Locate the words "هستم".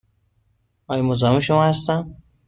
1.63-2.15